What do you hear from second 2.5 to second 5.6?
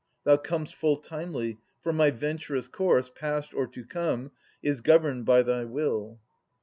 course. Past or to come, is governed by